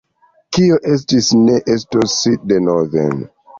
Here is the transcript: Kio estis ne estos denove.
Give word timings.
Kio 0.57 0.79
estis 0.93 1.29
ne 1.43 1.59
estos 1.75 2.19
denove. 2.55 3.07